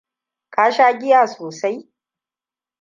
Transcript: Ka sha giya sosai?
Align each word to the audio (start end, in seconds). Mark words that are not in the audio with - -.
Ka 0.49 0.71
sha 0.71 0.87
giya 0.99 1.27
sosai? 1.27 1.77